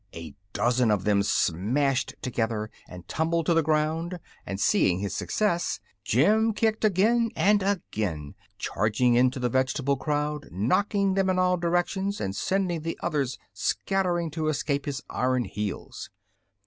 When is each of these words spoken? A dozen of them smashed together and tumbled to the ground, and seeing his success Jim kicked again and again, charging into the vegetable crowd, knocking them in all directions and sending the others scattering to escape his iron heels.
A 0.15 0.33
dozen 0.51 0.89
of 0.89 1.03
them 1.03 1.21
smashed 1.21 2.15
together 2.23 2.71
and 2.89 3.07
tumbled 3.07 3.45
to 3.45 3.53
the 3.53 3.61
ground, 3.61 4.19
and 4.47 4.59
seeing 4.59 4.97
his 4.97 5.15
success 5.15 5.79
Jim 6.03 6.53
kicked 6.53 6.83
again 6.83 7.29
and 7.35 7.61
again, 7.61 8.33
charging 8.57 9.13
into 9.13 9.39
the 9.39 9.47
vegetable 9.47 9.97
crowd, 9.97 10.47
knocking 10.49 11.13
them 11.13 11.29
in 11.29 11.37
all 11.37 11.55
directions 11.55 12.19
and 12.19 12.35
sending 12.35 12.81
the 12.81 12.97
others 13.03 13.37
scattering 13.53 14.31
to 14.31 14.47
escape 14.47 14.87
his 14.87 15.03
iron 15.07 15.43
heels. 15.45 16.09